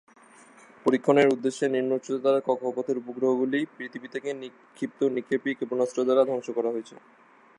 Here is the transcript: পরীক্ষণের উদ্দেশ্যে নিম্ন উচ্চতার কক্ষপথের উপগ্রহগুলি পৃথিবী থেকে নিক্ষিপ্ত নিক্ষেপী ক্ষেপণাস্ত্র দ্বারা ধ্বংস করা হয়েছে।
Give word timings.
পরীক্ষণের 0.85 1.27
উদ্দেশ্যে 1.27 1.65
নিম্ন 1.67 1.91
উচ্চতার 1.97 2.45
কক্ষপথের 2.47 2.99
উপগ্রহগুলি 3.01 3.59
পৃথিবী 3.77 4.07
থেকে 4.07 4.29
নিক্ষিপ্ত 4.41 4.99
নিক্ষেপী 5.15 5.51
ক্ষেপণাস্ত্র 5.57 5.99
দ্বারা 6.05 6.23
ধ্বংস 6.29 6.47
করা 6.57 6.69
হয়েছে। 6.73 6.95